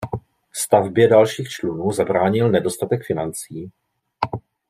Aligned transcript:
Stavbě 0.51 1.07
dalších 1.07 1.49
člunů 1.49 1.91
zabránil 1.91 2.49
nedostatek 2.49 3.05
financí. 3.05 3.71